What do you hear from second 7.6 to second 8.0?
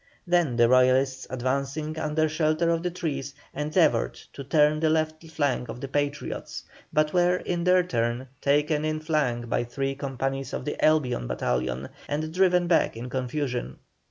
their